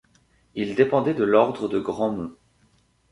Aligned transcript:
Il 0.55 0.73
dépendait 0.73 1.13
de 1.13 1.23
l'ordre 1.23 1.67
de 1.67 1.79
Grandmont. 1.79 2.35